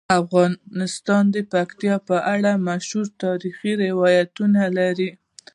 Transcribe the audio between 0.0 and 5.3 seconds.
افغانستان د پکتیکا په اړه مشهور تاریخی روایتونه لري.